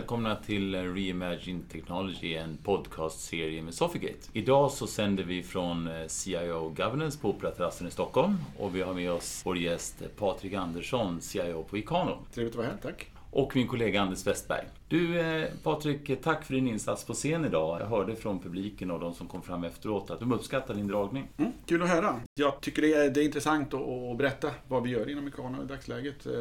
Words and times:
Välkomna 0.00 0.36
till 0.36 0.94
Reimagine 0.94 1.62
Technology, 1.72 2.34
en 2.34 2.56
podcastserie 2.56 3.62
med 3.62 3.74
Sofigate. 3.74 4.28
Idag 4.32 4.70
så 4.70 4.86
sänder 4.86 5.24
vi 5.24 5.42
från 5.42 5.88
eh, 5.88 6.06
CIO 6.06 6.68
Governance 6.68 7.18
på 7.18 7.28
Operaterrassen 7.30 7.86
i 7.86 7.90
Stockholm 7.90 8.36
och 8.58 8.76
vi 8.76 8.82
har 8.82 8.94
med 8.94 9.12
oss 9.12 9.42
vår 9.44 9.58
gäst 9.58 10.02
eh, 10.02 10.08
Patrik 10.08 10.52
Andersson, 10.52 11.20
CIO 11.20 11.62
på 11.62 11.78
Ikano. 11.78 12.18
Trevligt 12.34 12.52
att 12.52 12.58
vara 12.58 12.66
här, 12.66 12.76
tack. 12.82 13.06
Och 13.30 13.56
min 13.56 13.66
kollega 13.66 14.00
Anders 14.00 14.26
Westberg. 14.26 14.64
Du 14.88 15.20
eh, 15.20 15.48
Patrik, 15.62 16.22
tack 16.22 16.44
för 16.44 16.54
din 16.54 16.68
insats 16.68 17.04
på 17.04 17.14
scen 17.14 17.44
idag. 17.44 17.80
Jag 17.80 17.86
hörde 17.86 18.16
från 18.16 18.38
publiken 18.38 18.90
och 18.90 19.00
de 19.00 19.14
som 19.14 19.28
kom 19.28 19.42
fram 19.42 19.64
efteråt 19.64 20.10
att 20.10 20.20
de 20.20 20.32
uppskattar 20.32 20.74
din 20.74 20.86
dragning. 20.86 21.28
Mm, 21.36 21.52
kul 21.66 21.82
att 21.82 21.88
höra. 21.88 22.20
Jag 22.34 22.60
tycker 22.60 22.82
det 22.82 22.94
är, 22.94 23.10
det 23.10 23.20
är 23.20 23.24
intressant 23.24 23.74
att, 23.74 23.80
att 23.80 24.18
berätta 24.18 24.50
vad 24.68 24.82
vi 24.82 24.90
gör 24.90 25.10
inom 25.10 25.28
Ikano 25.28 25.62
i 25.62 25.66
dagsläget. 25.66 26.26
Eh, 26.26 26.32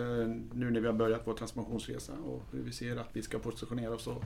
nu 0.54 0.72
när 0.72 0.80
vi 0.80 0.88
har 0.88 0.94
börjat 0.94 1.22
vår 1.26 1.34
transformationsresa 1.34 2.14
och 2.14 2.44
hur 2.52 2.64
vi 2.64 2.72
ser 2.72 2.98
att 2.98 3.10
vi 3.14 3.22
ska 3.22 3.40
positionera 3.40 3.94
oss 3.94 4.08
och 4.08 4.24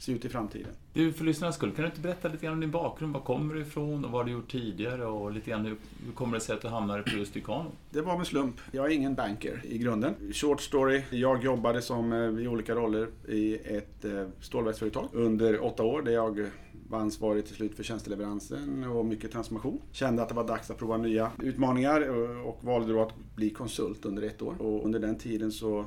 se 0.00 0.12
ut 0.12 0.24
i 0.24 0.28
framtiden. 0.28 0.72
Du, 0.92 1.12
för 1.12 1.24
lyssnarnas 1.24 1.56
skull, 1.56 1.72
kan 1.72 1.82
du 1.82 1.88
inte 1.88 2.00
berätta 2.00 2.28
lite 2.28 2.44
grann 2.44 2.54
om 2.54 2.60
din 2.60 2.70
bakgrund? 2.70 3.12
Var 3.12 3.20
kommer 3.20 3.54
du 3.54 3.60
ifrån 3.60 4.04
och 4.04 4.10
vad 4.10 4.20
har 4.20 4.24
du 4.24 4.32
gjort 4.32 4.50
tidigare? 4.50 5.04
Och 5.06 5.32
lite 5.32 5.50
grann 5.50 5.64
hur, 5.64 5.76
hur 6.06 6.12
kommer 6.12 6.34
det 6.34 6.40
sig 6.40 6.54
att 6.54 6.62
du 6.62 6.68
hamnade 6.68 7.02
på 7.02 7.10
just 7.10 7.36
Ikano? 7.36 7.72
Det 7.90 8.00
var 8.00 8.18
med 8.18 8.26
slump. 8.26 8.60
Jag 8.72 8.86
är 8.86 8.90
ingen 8.90 9.14
banker 9.14 9.62
i 9.64 9.78
grunden. 9.78 10.14
Short 10.32 10.60
story. 10.60 11.02
Jag 11.10 11.44
jobbade 11.44 11.82
som 11.82 12.12
eh, 12.12 12.44
i 12.44 12.48
olika 12.48 12.74
roller 12.74 13.08
i 13.28 13.54
ett 13.54 14.04
eh, 14.04 14.26
stålverksföretag 14.40 15.08
under 15.12 15.64
åtta 15.64 15.82
år 15.82 16.02
där 16.02 16.12
jag 16.12 16.50
var 16.88 16.98
ansvarig 16.98 17.46
till 17.46 17.56
slut 17.56 17.74
för 17.74 17.82
tjänsteleveransen 17.82 18.84
och 18.84 19.06
mycket 19.06 19.32
transformation. 19.32 19.80
Kände 19.92 20.22
att 20.22 20.28
det 20.28 20.34
var 20.34 20.46
dags 20.46 20.70
att 20.70 20.78
prova 20.78 20.96
nya 20.96 21.30
utmaningar 21.42 22.08
och 22.46 22.58
valde 22.60 22.92
då 22.92 23.02
att 23.02 23.14
bli 23.34 23.50
konsult 23.50 24.04
under 24.04 24.22
ett 24.22 24.42
år. 24.42 24.54
Och 24.58 24.84
under 24.84 24.98
den 24.98 25.18
tiden 25.18 25.52
så 25.52 25.84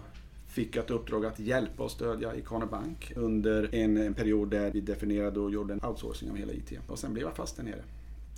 fick 0.54 0.76
jag 0.76 0.86
ett 0.86 0.92
uppdrag 0.92 1.26
att 1.26 1.40
hjälpa 1.40 1.84
och 1.84 1.92
stödja 1.92 2.36
Ikano 2.36 2.66
Bank 2.66 3.14
under 3.16 3.76
en, 3.76 3.98
en 3.98 4.14
period 4.14 4.50
där 4.50 4.72
vi 4.72 4.82
definierade 4.82 5.40
och 5.40 5.52
gjorde 5.52 5.74
en 5.74 5.86
outsourcing 5.86 6.30
av 6.32 6.38
hela 6.38 6.54
IT. 6.54 6.72
Och 6.88 7.00
sen 7.00 7.14
blev 7.14 7.26
jag 7.26 7.36
fast 7.36 7.56
där 7.58 7.64
nere. 7.64 7.84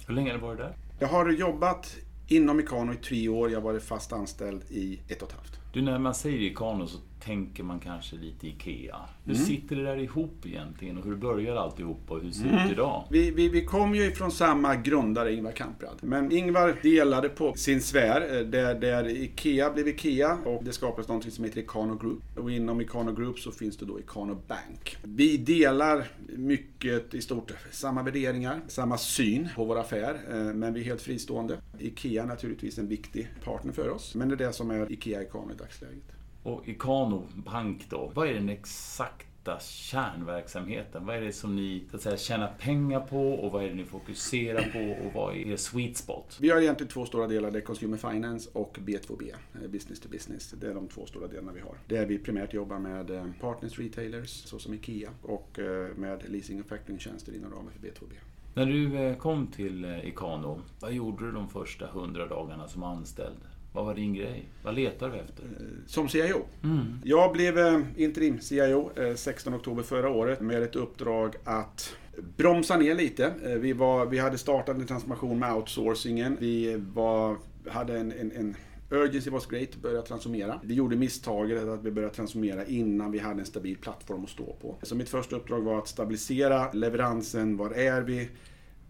Hur 0.08 0.16
länge 0.16 0.31
har 0.31 0.38
du 0.38 0.43
varit 0.45 0.58
där? 0.58 0.75
Jag 0.99 1.08
har 1.08 1.30
jobbat 1.30 1.97
inom 2.27 2.59
Ikano 2.59 2.93
i 2.93 2.95
tre 2.95 3.30
år. 3.30 3.49
Jag 3.49 3.58
har 3.58 3.63
varit 3.63 3.83
fast 3.83 4.13
anställd 4.13 4.61
i 4.69 4.99
ett 5.08 5.21
och 5.21 5.30
ett 5.30 5.36
halvt. 5.36 5.59
Du, 5.73 5.81
när 5.81 5.99
man 5.99 6.16
säger 6.16 6.38
Ikano 6.38 6.88
så 6.88 6.97
tänker 7.19 7.63
man 7.63 7.80
kanske 7.80 8.16
lite 8.16 8.47
IKEA. 8.47 8.97
Hur 9.25 9.35
mm. 9.35 9.45
sitter 9.45 9.75
det 9.75 9.83
där 9.83 9.97
ihop 9.97 10.45
egentligen 10.45 10.97
och 10.97 11.05
hur 11.05 11.16
börjar 11.16 11.55
alltihop 11.55 12.02
och 12.08 12.21
hur 12.21 12.31
ser 12.31 12.44
det 12.44 12.49
mm. 12.49 12.66
ut 12.66 12.71
idag? 12.71 13.03
Vi, 13.09 13.31
vi, 13.31 13.49
vi 13.49 13.66
kom 13.66 13.95
ju 13.95 14.05
ifrån 14.05 14.31
samma 14.31 14.75
grundare, 14.75 15.33
Ingvar 15.33 15.52
Kamprad. 15.52 15.97
Men 16.02 16.31
Ingvar 16.31 16.75
delade 16.81 17.30
på 17.30 17.53
sin 17.53 17.81
sfär, 17.81 18.36
eh, 18.36 18.41
där, 18.41 18.75
där 18.75 19.08
IKEA 19.08 19.71
blev 19.71 19.88
IKEA 19.88 20.38
och 20.45 20.63
det 20.63 20.73
skapades 20.73 21.08
något 21.08 21.33
som 21.33 21.43
heter 21.43 21.59
Ikano 21.59 21.97
Group. 21.97 22.23
Och 22.38 22.52
inom 22.52 22.81
Ikano 22.81 23.11
Group 23.11 23.39
så 23.39 23.52
finns 23.52 23.77
det 23.77 23.86
då 23.86 23.99
Ikano 23.99 24.41
Bank. 24.47 24.97
Vi 25.03 25.38
delar 25.38 26.08
mycket 26.27 27.13
i 27.13 27.21
stort 27.21 27.52
samma 27.71 28.03
värderingar, 28.03 28.61
samma 28.67 28.97
syn 28.97 29.49
på 29.55 29.66
vår 29.66 29.80
affär, 29.80 30.19
eh, 30.30 30.36
men 30.36 30.73
vi 30.73 30.80
är 30.80 30.86
helt 30.86 31.02
fristående. 31.02 31.58
IKEA 31.80 32.23
är 32.23 32.27
naturligtvis 32.27 32.77
en 32.77 32.88
viktig 32.88 33.27
partner 33.43 33.73
för 33.73 33.89
oss, 33.89 34.16
men 34.16 34.30
det 34.30 34.36
är 34.36 34.47
det 34.47 34.53
som 34.53 34.71
är 34.71 34.91
IKEA 34.91 35.21
Ikano 35.21 35.52
i 35.52 35.58
dagsläget. 35.58 36.14
Och 36.45 36.67
Ikano 36.67 37.27
Bank 37.35 37.85
då, 37.89 38.11
vad 38.13 38.27
är 38.27 38.33
den 38.33 38.49
exakta 38.49 39.59
kärnverksamheten? 39.59 41.05
Vad 41.05 41.15
är 41.15 41.21
det 41.21 41.31
som 41.31 41.55
ni 41.55 41.83
så 41.89 41.95
att 41.95 42.02
säga, 42.02 42.17
tjänar 42.17 42.53
pengar 42.59 42.99
på 42.99 43.33
och 43.33 43.52
vad 43.52 43.63
är 43.63 43.67
det 43.69 43.73
ni 43.73 43.85
fokuserar 43.85 44.61
på 44.61 45.07
och 45.07 45.13
vad 45.13 45.35
är 45.35 45.47
er 45.47 45.55
sweet 45.55 45.97
spot? 45.97 46.37
Vi 46.41 46.49
har 46.49 46.61
egentligen 46.61 46.92
två 46.92 47.05
stora 47.05 47.27
delar, 47.27 47.52
det 47.52 47.59
är 47.59 47.61
Consumer 47.61 47.97
Finance 47.97 48.49
och 48.53 48.77
B2B, 48.81 49.33
eh, 49.64 49.70
Business 49.70 49.99
to 49.99 50.09
Business. 50.09 50.52
Det 50.52 50.67
är 50.67 50.73
de 50.73 50.87
två 50.87 51.05
stora 51.05 51.27
delarna 51.27 51.52
vi 51.52 51.61
har. 51.61 51.75
Där 51.87 52.05
vi 52.05 52.20
primärt 52.20 52.53
jobbar 52.53 52.80
med 52.80 53.09
eh, 53.09 53.25
partners, 53.41 53.80
retailers, 53.80 54.30
såsom 54.30 54.73
IKEA 54.73 55.09
och 55.21 55.59
eh, 55.59 55.95
med 55.95 56.30
leasing 56.30 56.59
och 56.59 56.67
factoringtjänster 56.67 57.36
inom 57.36 57.52
ramen 57.52 57.71
för 57.71 57.87
B2B. 57.87 58.14
När 58.53 58.65
du 58.65 59.15
kom 59.15 59.47
till 59.47 59.86
Ikano, 59.86 60.61
vad 60.80 60.93
gjorde 60.93 61.25
du 61.25 61.31
de 61.31 61.49
första 61.49 61.87
hundra 61.87 62.27
dagarna 62.27 62.67
som 62.67 62.83
anställd? 62.83 63.37
Vad 63.75 63.86
var 63.86 63.95
din 63.95 64.13
grej? 64.13 64.49
Vad 64.63 64.75
letar 64.75 65.09
du 65.09 65.15
efter? 65.15 65.43
Eh, 65.43 65.65
som 65.87 66.09
CIO. 66.09 66.45
Mm. 66.63 66.99
Jag 67.03 67.33
blev 67.33 67.59
eh, 67.59 67.80
interim 67.97 68.39
CIO 68.39 68.91
16 69.15 69.53
eh, 69.53 69.59
oktober 69.59 69.83
förra 69.83 70.09
året 70.09 70.41
med 70.41 70.63
ett 70.63 70.75
uppdrag 70.75 71.36
att 71.43 71.95
bromsa 72.37 72.77
ner 72.77 72.95
lite. 72.95 73.33
Vi, 73.59 73.73
var, 73.73 74.05
vi 74.05 74.17
hade 74.17 74.37
startat 74.37 74.77
en 74.77 74.87
transformation 74.87 75.39
med 75.39 75.53
outsourcingen. 75.53 76.37
Vi 76.39 76.75
var, 76.93 77.37
hade 77.67 77.97
en, 77.97 78.11
en, 78.11 78.31
en 78.31 78.55
Urgency 78.89 79.30
was 79.30 79.45
great, 79.45 79.75
börja 79.75 80.02
transformera. 80.02 80.59
Vi 80.64 80.73
gjorde 80.73 80.95
misstaget 80.95 81.67
att 81.67 81.83
vi 81.83 81.91
började 81.91 82.14
transformera 82.14 82.65
innan 82.65 83.11
vi 83.11 83.19
hade 83.19 83.39
en 83.39 83.45
stabil 83.45 83.77
plattform 83.77 84.23
att 84.23 84.30
stå 84.30 84.53
på. 84.61 84.75
Så 84.81 84.95
mitt 84.95 85.09
första 85.09 85.35
uppdrag 85.35 85.61
var 85.61 85.77
att 85.77 85.87
stabilisera 85.87 86.71
leveransen. 86.71 87.58
Var 87.58 87.71
är 87.71 88.02
vi? 88.02 88.30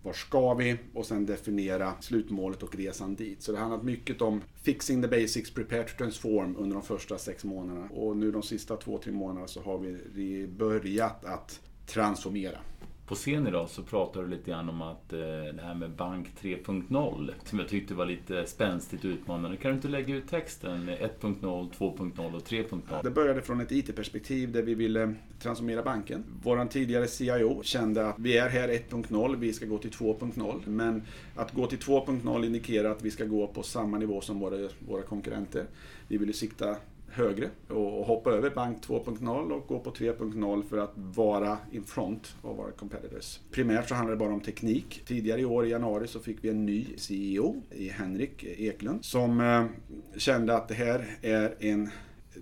Var 0.06 0.14
ska 0.14 0.54
vi? 0.54 0.78
Och 0.94 1.06
sen 1.06 1.26
definiera 1.26 1.94
slutmålet 2.02 2.64
och 2.64 2.76
resan 2.76 3.16
dit. 3.16 3.42
Så 3.42 3.52
det 3.52 3.58
handlar 3.58 3.84
mycket 3.84 4.22
om 4.22 4.42
fixing 4.62 5.02
the 5.02 5.08
basics, 5.08 5.54
prepare 5.54 5.84
to 5.84 5.98
transform 5.98 6.56
under 6.58 6.74
de 6.76 6.84
första 6.84 7.18
sex 7.18 7.44
månaderna. 7.44 7.90
Och 7.90 8.18
nu 8.18 8.32
de 8.32 8.44
sista 8.44 8.78
två, 8.78 8.98
tre 8.98 9.12
månaderna 9.12 9.48
så 9.48 9.62
har 9.62 9.78
vi 10.14 10.48
börjat 10.48 11.26
att 11.26 11.60
transformera. 11.86 12.58
På 13.08 13.16
scen 13.16 13.48
idag 13.48 13.70
så 13.70 13.84
pratade 13.84 14.26
du 14.26 14.32
lite 14.32 14.52
grann 14.52 14.70
om 14.70 14.82
att 14.82 15.14
eh, 15.14 15.20
det 15.20 15.62
här 15.62 15.76
med 15.76 15.92
Bank 15.92 16.28
3.0 16.42 17.32
som 17.44 17.60
jag 17.60 17.68
tyckte 17.68 17.94
var 17.94 18.06
lite 18.06 18.46
spänstigt 18.46 19.06
utmanande. 19.06 19.58
Kan 19.58 19.72
du 19.72 19.76
inte 19.76 19.88
lägga 19.88 20.16
ut 20.16 20.28
texten 20.28 20.90
1.0, 20.90 21.40
2.0 21.78 22.36
och 22.36 22.42
3.0? 22.42 23.04
Det 23.04 23.10
började 23.10 23.42
från 23.42 23.62
ett 23.62 23.72
IT-perspektiv 23.72 24.52
där 24.52 24.62
vi 24.62 24.74
ville 24.76 25.04
eh, 25.04 25.10
transformera 25.40 25.84
banken. 25.84 26.24
Vår 26.44 26.66
tidigare 26.66 27.08
CIO 27.08 27.64
kände 27.64 28.10
att 28.10 28.20
vi 28.20 28.38
är 28.38 28.50
här 28.50 28.68
1.0, 28.68 29.36
vi 29.36 29.54
ska 29.54 29.66
gå 29.66 29.78
till 29.78 29.92
2.0. 29.92 30.70
Men 30.70 31.04
att 31.36 31.52
gå 31.54 31.68
till 31.68 31.80
2.0 31.80 32.46
indikerar 32.46 32.92
att 32.92 33.02
vi 33.02 33.12
ska 33.12 33.26
gå 33.26 33.48
på 33.48 33.64
samma 33.64 33.98
nivå 33.98 34.22
som 34.22 34.40
våra, 34.40 34.70
våra 34.88 35.02
konkurrenter. 35.02 35.66
Vi 36.08 36.18
ville 36.18 36.34
sikta 36.34 36.76
högre 37.16 37.50
och 37.68 38.06
hoppa 38.06 38.32
över 38.32 38.50
bank 38.50 38.88
2.0 38.88 39.52
och 39.52 39.68
gå 39.68 39.80
på 39.80 39.92
3.0 39.92 40.64
för 40.64 40.78
att 40.78 40.94
vara 40.96 41.58
in 41.72 41.84
front 41.84 42.36
av 42.42 42.56
våra 42.58 42.72
competitors. 42.72 43.40
Primärt 43.52 43.90
så 43.90 43.96
handlar 43.96 44.12
det 44.16 44.20
bara 44.20 44.34
om 44.34 44.42
teknik. 44.42 45.02
Tidigare 45.06 45.42
i 45.42 45.46
år 45.46 45.66
i 45.66 45.70
januari 45.70 46.08
så 46.08 46.20
fick 46.20 46.44
vi 46.44 46.50
en 46.50 46.66
ny 46.66 46.86
CEO 46.98 47.62
i 47.72 47.90
Henrik 47.90 48.44
Eklund 48.44 49.06
som 49.06 49.42
eh, 49.42 49.66
kände 50.18 50.56
att 50.56 50.68
det 50.68 50.74
här 50.74 51.18
är 51.22 51.56
en 51.60 51.90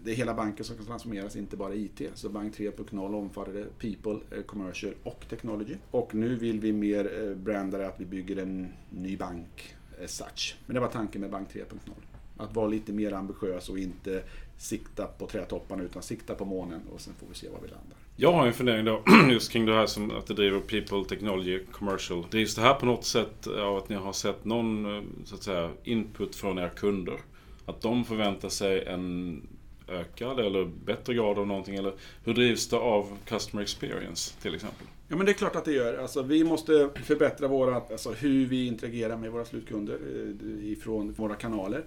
det 0.04 0.12
är 0.12 0.16
hela 0.16 0.34
banken 0.34 0.66
som 0.66 0.76
ska 0.76 0.86
transformeras, 0.86 1.36
inte 1.36 1.58
bara 1.58 1.76
IT. 1.76 2.02
Så 2.14 2.30
bank 2.30 2.58
3.0 2.58 3.16
omfattade 3.16 3.66
People, 3.80 4.38
eh, 4.38 4.44
Commercial 4.44 4.94
och 5.04 5.26
Technology. 5.30 5.76
Och 5.92 6.16
nu 6.16 6.36
vill 6.36 6.60
vi 6.60 6.74
mer 6.74 7.24
eh, 7.24 7.36
branda 7.36 7.78
det 7.78 7.88
att 7.88 8.00
vi 8.00 8.06
bygger 8.06 8.38
en 8.38 8.68
ny 8.90 9.18
bank 9.18 9.76
such. 10.06 10.58
Men 10.66 10.74
det 10.74 10.80
var 10.80 10.88
tanken 10.88 11.22
med 11.22 11.30
bank 11.30 11.50
3.0. 11.54 11.92
Att 12.38 12.56
vara 12.56 12.68
lite 12.68 12.92
mer 12.94 13.14
ambitiös 13.14 13.70
och 13.70 13.80
inte 13.80 14.24
sikta 14.58 15.06
på 15.06 15.28
trädtopparna 15.28 15.84
utan 15.84 16.02
sikta 16.02 16.36
på 16.36 16.46
månen 16.46 16.82
och 16.94 17.02
sen 17.02 17.14
får 17.20 17.28
vi 17.28 17.36
se 17.36 17.50
var 17.50 17.60
vi 17.62 17.68
landar. 17.68 17.98
Jag 18.16 18.34
har 18.34 18.48
en 18.48 18.54
fundering 18.54 18.86
då 18.86 19.04
just 19.32 19.52
kring 19.52 19.66
det 19.66 19.74
här 19.74 19.86
som 19.86 20.12
att 20.12 20.28
det 20.28 20.34
driver 20.34 20.60
People, 20.60 21.10
Technology, 21.10 21.60
Commercial. 21.72 22.26
Drivs 22.32 22.56
det 22.56 22.62
här 22.62 22.74
på 22.74 22.86
något 22.86 23.06
sätt 23.06 23.48
av 23.48 23.78
att 23.78 23.90
ni 23.90 23.96
har 23.96 24.14
sett 24.14 24.46
någon 24.46 24.98
eh, 24.98 25.04
så 25.26 25.36
att 25.36 25.44
säga, 25.44 25.72
input 25.84 26.36
från 26.36 26.58
era 26.58 26.70
kunder? 26.70 27.18
Att 27.66 27.82
de 27.82 28.06
förväntar 28.06 28.50
sig 28.50 28.86
en 28.86 29.42
ökad 29.88 30.40
eller 30.40 30.66
bättre 30.86 31.14
grad 31.14 31.40
av 31.40 31.48
någonting? 31.48 31.76
Eller 31.76 31.94
hur 32.24 32.34
drivs 32.34 32.70
det 32.70 32.78
av 32.78 33.18
Customer 33.26 33.64
Experience 33.64 34.42
till 34.42 34.56
exempel? 34.56 34.88
Ja 35.08 35.16
men 35.16 35.26
det 35.26 35.32
är 35.32 35.34
klart 35.34 35.56
att 35.56 35.66
det 35.66 35.74
gör. 35.74 35.98
Alltså, 35.98 36.22
vi 36.22 36.44
måste 36.44 36.90
förbättra 37.04 37.48
våra, 37.48 37.76
alltså, 37.76 38.12
hur 38.12 38.46
vi 38.46 38.68
interagerar 38.68 39.18
med 39.18 39.32
våra 39.32 39.46
slutkunder 39.46 39.94
eh, 39.94 40.72
ifrån 40.72 41.14
våra 41.18 41.36
kanaler. 41.36 41.84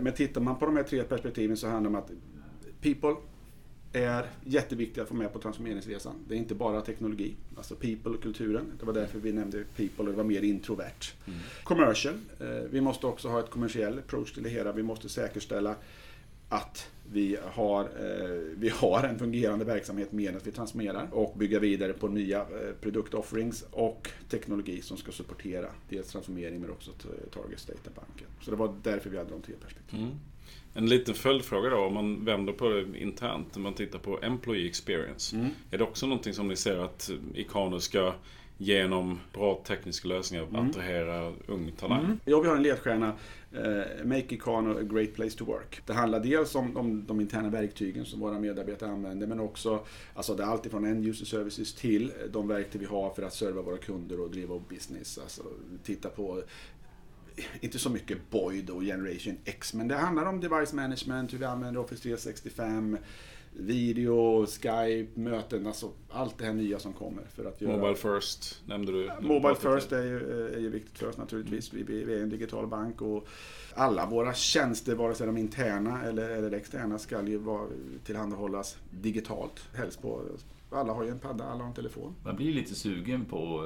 Men 0.00 0.12
tittar 0.12 0.40
man 0.40 0.58
på 0.58 0.66
de 0.66 0.76
här 0.76 0.82
tre 0.82 1.02
perspektiven 1.02 1.56
så 1.56 1.68
handlar 1.68 1.90
det 1.90 1.98
om 1.98 2.04
att 2.04 2.10
people 2.80 3.16
är 3.92 4.26
jätteviktiga 4.44 5.02
att 5.02 5.08
få 5.08 5.14
med 5.14 5.32
på 5.32 5.38
transformeringsresan. 5.38 6.14
Det 6.28 6.34
är 6.34 6.38
inte 6.38 6.54
bara 6.54 6.80
teknologi, 6.80 7.34
alltså 7.56 7.74
people 7.74 8.10
och 8.10 8.22
kulturen. 8.22 8.72
Det 8.80 8.86
var 8.86 8.92
därför 8.92 9.18
vi 9.18 9.32
nämnde 9.32 9.64
people 9.76 10.04
och 10.04 10.06
det 10.06 10.12
var 10.12 10.24
mer 10.24 10.42
introvert. 10.42 11.14
Mm. 11.26 11.38
Commercial, 11.64 12.14
eh, 12.40 12.46
vi 12.70 12.80
måste 12.80 13.06
också 13.06 13.28
ha 13.28 13.40
ett 13.40 13.50
kommersiell 13.50 13.98
approach 13.98 14.32
till 14.32 14.42
det 14.42 14.48
hela. 14.48 14.72
Vi 14.72 14.82
måste 14.82 15.08
säkerställa 15.08 15.74
att 16.48 16.90
vi 17.12 17.36
har, 17.52 17.80
eh, 17.80 18.30
vi 18.56 18.68
har 18.68 19.04
en 19.04 19.18
fungerande 19.18 19.64
verksamhet 19.64 20.12
medan 20.12 20.40
vi 20.44 20.50
transformerar 20.50 21.08
och 21.12 21.38
bygga 21.38 21.58
vidare 21.58 21.92
på 21.92 22.08
nya 22.08 22.40
eh, 22.40 22.46
produktofferings 22.80 23.64
och 23.70 24.08
teknologi 24.28 24.82
som 24.82 24.96
ska 24.96 25.12
supportera 25.12 25.66
dels 25.88 26.08
transformering 26.08 26.60
men 26.60 26.70
också 26.70 26.90
target 27.34 27.60
state 27.60 27.90
banken. 27.94 28.26
Så 28.40 28.50
det 28.50 28.56
var 28.56 28.74
därför 28.82 29.10
vi 29.10 29.18
hade 29.18 29.30
de 29.30 29.42
tre 29.42 29.54
perspektiven. 29.62 30.04
Mm. 30.04 30.18
En 30.74 30.86
liten 30.86 31.14
följdfråga 31.14 31.70
då, 31.70 31.76
om 31.76 31.94
man 31.94 32.24
vänder 32.24 32.52
på 32.52 32.68
det 32.68 32.98
internt, 32.98 33.56
om 33.56 33.62
man 33.62 33.74
tittar 33.74 33.98
på 33.98 34.18
Employee 34.22 34.66
Experience. 34.66 35.36
Mm. 35.36 35.48
Är 35.70 35.78
det 35.78 35.84
också 35.84 36.06
någonting 36.06 36.34
som 36.34 36.48
ni 36.48 36.56
ser 36.56 36.78
att 36.78 37.10
Ikano 37.34 37.80
ska 37.80 38.14
genom 38.58 39.20
bra 39.32 39.62
tekniska 39.66 40.08
lösningar 40.08 40.44
Mm. 40.44 40.68
attrahera 40.68 41.32
ung 41.46 41.72
talang. 41.72 42.04
Mm. 42.04 42.20
Ja, 42.24 42.40
vi 42.40 42.48
har 42.48 42.56
en 42.56 42.62
ledstjärna, 42.62 43.12
eh, 43.52 44.04
Make 44.04 44.34
Ikano 44.34 44.78
a 44.78 44.82
great 44.82 45.14
place 45.14 45.38
to 45.38 45.44
work. 45.44 45.80
Det 45.86 45.92
handlar 45.92 46.20
dels 46.20 46.54
om, 46.54 46.76
om 46.76 47.06
de 47.06 47.20
interna 47.20 47.48
verktygen 47.50 48.04
som 48.04 48.20
våra 48.20 48.38
medarbetare 48.38 48.90
använder, 48.90 49.26
men 49.26 49.40
också 49.40 49.84
alltså 50.14 50.34
det 50.34 50.42
är 50.42 50.46
allt 50.46 50.66
ifrån 50.66 50.84
end 50.84 51.06
user 51.06 51.24
services 51.24 51.74
till 51.74 52.12
de 52.32 52.48
verktyg 52.48 52.80
vi 52.80 52.86
har 52.86 53.10
för 53.10 53.22
att 53.22 53.34
serva 53.34 53.62
våra 53.62 53.76
kunder 53.76 54.20
och 54.20 54.30
driva 54.30 54.58
business. 54.68 55.18
Alltså 55.18 55.42
titta 55.84 56.08
på 56.08 56.42
inte 57.60 57.78
så 57.78 57.90
mycket 57.90 58.18
Boyd 58.30 58.70
och 58.70 58.82
Generation 58.82 59.36
X, 59.44 59.74
men 59.74 59.88
det 59.88 59.94
handlar 59.94 60.26
om 60.26 60.40
device 60.40 60.72
management, 60.72 61.32
hur 61.32 61.38
vi 61.38 61.44
använder 61.44 61.80
Office 61.80 62.02
365, 62.02 62.98
video, 63.58 64.46
Skype, 64.46 65.20
möten, 65.20 65.66
alltså 65.66 65.90
allt 66.10 66.38
det 66.38 66.44
här 66.44 66.52
nya 66.52 66.78
som 66.78 66.92
kommer. 66.92 67.22
För 67.34 67.44
att 67.44 67.60
göra... 67.60 67.76
Mobile 67.76 67.94
first 67.94 68.62
nämnde 68.66 68.92
du. 68.92 69.10
Mobile 69.20 69.54
first 69.54 69.92
är 69.92 70.02
ju, 70.02 70.48
är 70.54 70.58
ju 70.58 70.70
viktigt 70.70 70.98
för 70.98 71.08
oss 71.08 71.16
naturligtvis. 71.16 71.72
Vi, 71.72 71.82
vi 71.82 72.14
är 72.14 72.22
en 72.22 72.28
digital 72.30 72.66
bank 72.66 73.02
och 73.02 73.26
alla 73.74 74.06
våra 74.06 74.34
tjänster, 74.34 74.94
vare 74.94 75.14
sig 75.14 75.26
de 75.26 75.36
interna 75.36 76.02
eller, 76.02 76.30
eller 76.30 76.52
externa, 76.52 76.98
ska 76.98 77.26
ju 77.26 77.36
vara, 77.38 77.66
tillhandahållas 78.04 78.76
digitalt. 78.90 79.68
Helst 79.74 80.02
på, 80.02 80.22
alla 80.70 80.92
har 80.92 81.04
ju 81.04 81.10
en 81.10 81.18
padda, 81.18 81.44
alla 81.44 81.62
har 81.62 81.68
en 81.68 81.74
telefon. 81.74 82.14
Man 82.24 82.36
blir 82.36 82.52
lite 82.54 82.74
sugen 82.74 83.24
på 83.24 83.60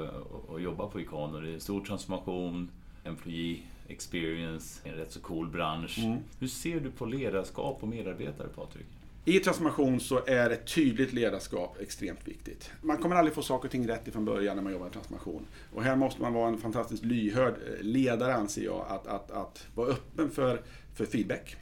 att- 0.55 0.61
jobba 0.61 0.87
på 0.87 0.99
Ikano. 1.01 1.39
Det 1.39 1.53
är 1.53 1.59
stor 1.59 1.81
transformation, 1.85 2.69
employee 3.03 3.57
experience, 3.87 4.89
en 4.89 4.95
rätt 4.95 5.11
så 5.11 5.19
cool 5.19 5.47
bransch. 5.49 5.99
Mm. 5.99 6.17
Hur 6.39 6.47
ser 6.47 6.79
du 6.79 6.91
på 6.91 7.05
ledarskap 7.05 7.77
och 7.81 7.87
medarbetare, 7.87 8.47
Patrik? 8.47 8.85
I 9.25 9.39
transformation 9.39 9.99
så 9.99 10.21
är 10.25 10.49
ett 10.49 10.67
tydligt 10.67 11.13
ledarskap 11.13 11.77
extremt 11.79 12.27
viktigt. 12.27 12.71
Man 12.81 12.97
kommer 12.97 13.15
aldrig 13.15 13.35
få 13.35 13.41
saker 13.41 13.67
och 13.67 13.71
ting 13.71 13.87
rätt 13.87 14.07
ifrån 14.07 14.25
början 14.25 14.55
när 14.55 14.63
man 14.63 14.71
jobbar 14.71 14.85
med 14.85 14.93
transformation. 14.93 15.45
Och 15.73 15.83
här 15.83 15.95
måste 15.95 16.21
man 16.21 16.33
vara 16.33 16.47
en 16.47 16.57
fantastiskt 16.57 17.05
lyhörd 17.05 17.53
eh, 17.53 17.83
ledare 17.83 18.33
anser 18.33 18.63
jag. 18.63 18.85
Att, 18.89 19.07
att, 19.07 19.31
att 19.31 19.67
vara 19.75 19.89
öppen 19.89 20.31
för, 20.31 20.61
för 20.95 21.05
feedback. 21.05 21.55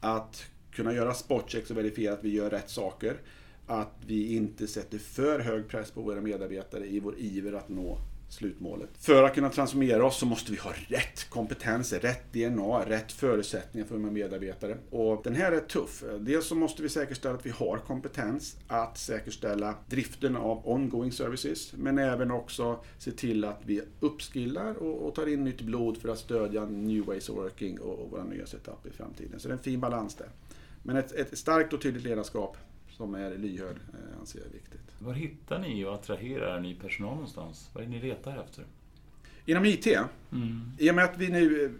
Att 0.00 0.44
kunna 0.72 0.92
göra 0.92 1.14
spotchecks 1.14 1.70
och 1.70 1.76
verifiera 1.76 2.14
att 2.14 2.24
vi 2.24 2.34
gör 2.34 2.50
rätt 2.50 2.70
saker. 2.70 3.16
Att 3.66 3.94
vi 4.06 4.34
inte 4.34 4.66
sätter 4.66 4.98
för 4.98 5.40
hög 5.40 5.68
press 5.68 5.90
på 5.90 6.00
våra 6.00 6.20
medarbetare 6.20 6.86
i 6.86 7.00
vår 7.00 7.14
iver 7.18 7.52
att 7.52 7.68
nå 7.68 7.98
slutmålet. 8.34 8.90
För 8.98 9.22
att 9.22 9.34
kunna 9.34 9.50
transformera 9.50 10.06
oss 10.06 10.18
så 10.18 10.26
måste 10.26 10.52
vi 10.52 10.58
ha 10.58 10.72
rätt 10.88 11.30
kompetens, 11.30 11.92
rätt 11.92 12.32
DNA, 12.32 12.84
rätt 12.88 13.12
förutsättningar 13.12 13.86
för 13.86 13.96
våra 13.96 14.10
medarbetare. 14.10 14.76
Och 14.90 15.20
den 15.24 15.34
här 15.34 15.52
är 15.52 15.60
tuff. 15.60 16.04
Dels 16.20 16.46
så 16.46 16.54
måste 16.54 16.82
vi 16.82 16.88
säkerställa 16.88 17.34
att 17.34 17.46
vi 17.46 17.50
har 17.50 17.78
kompetens 17.78 18.56
att 18.68 18.98
säkerställa 18.98 19.74
driften 19.88 20.36
av 20.36 20.68
ongoing 20.68 21.12
services, 21.12 21.72
men 21.76 21.98
även 21.98 22.30
också 22.30 22.84
se 22.98 23.10
till 23.10 23.44
att 23.44 23.60
vi 23.64 23.82
uppskillar 24.00 24.74
och, 24.74 25.08
och 25.08 25.14
tar 25.14 25.26
in 25.26 25.44
nytt 25.44 25.60
blod 25.60 25.96
för 25.96 26.08
att 26.08 26.18
stödja 26.18 26.64
new 26.64 27.04
ways 27.04 27.28
of 27.28 27.36
working 27.36 27.80
och, 27.80 27.98
och 27.98 28.10
våra 28.10 28.24
nya 28.24 28.46
setup 28.46 28.86
i 28.86 28.90
framtiden. 28.90 29.40
Så 29.40 29.48
det 29.48 29.52
är 29.52 29.56
en 29.56 29.62
fin 29.62 29.80
balans 29.80 30.14
där. 30.14 30.28
Men 30.82 30.96
ett, 30.96 31.12
ett 31.12 31.38
starkt 31.38 31.72
och 31.72 31.82
tydligt 31.82 32.04
ledarskap 32.04 32.56
som 32.96 33.14
är 33.14 33.38
lyhörd 33.38 33.76
eh, 33.92 34.20
anser 34.20 34.38
jag 34.38 34.48
är 34.48 34.52
viktigt. 34.52 34.80
Var 34.98 35.12
hittar 35.14 35.58
ni 35.58 35.84
och 35.84 35.94
attraherar 35.94 36.60
ny 36.60 36.74
personal 36.74 37.14
någonstans? 37.14 37.70
Vad 37.72 37.82
är 37.82 37.86
det 37.88 37.92
ni 37.92 38.00
letar 38.08 38.36
efter? 38.44 38.64
Inom 39.46 39.64
IT, 39.64 39.86
Mm. 40.32 40.70
i 40.78 40.90
och 40.90 40.94
med 40.94 41.04
att 41.04 41.18
vi 41.18 41.28
nu 41.28 41.64
eh, 41.64 41.70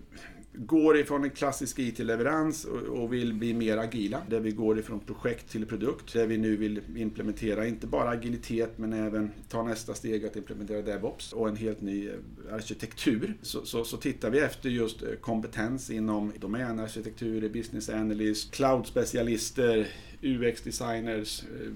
går 0.57 0.97
ifrån 0.97 1.25
en 1.25 1.31
klassisk 1.31 1.79
IT-leverans 1.79 2.65
och 2.89 3.13
vill 3.13 3.35
bli 3.35 3.55
mer 3.55 3.77
agila, 3.77 4.23
där 4.29 4.41
vi 4.41 4.51
går 4.51 4.79
ifrån 4.79 5.01
projekt 5.01 5.51
till 5.51 5.67
produkt, 5.67 6.13
där 6.13 6.27
vi 6.27 6.39
nu 6.39 6.57
vill 6.57 6.81
implementera 6.97 7.67
inte 7.67 7.87
bara 7.87 8.09
agilitet 8.09 8.79
men 8.79 8.93
även 8.93 9.31
ta 9.49 9.63
nästa 9.63 9.95
steg 9.95 10.27
att 10.27 10.37
implementera 10.37 10.83
DevOps 10.83 11.33
och 11.33 11.49
en 11.49 11.57
helt 11.57 11.81
ny 11.81 12.09
eh, 12.09 12.15
arkitektur, 12.55 13.35
så, 13.43 13.67
så, 13.67 13.85
så 13.85 13.97
tittar 13.97 14.31
vi 14.31 14.39
efter 14.39 14.69
just 14.69 15.03
eh, 15.03 15.09
kompetens 15.21 15.91
inom 15.91 16.33
domänarkitektur, 16.41 17.49
business 17.49 17.89
analyst, 17.89 18.55
cloud-specialister, 18.55 19.87
UX-designers, 20.23 21.43
eh, 21.43 21.71